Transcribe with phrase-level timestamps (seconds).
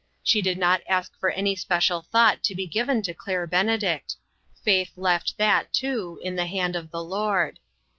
[0.23, 4.15] She did not ask for any special thought to be given to Claire Bene dict;
[4.63, 7.59] faith left that, too, in the hand of the Lord.